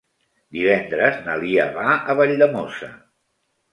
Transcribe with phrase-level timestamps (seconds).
[0.55, 2.91] Divendres na Lia va a Valldemossa.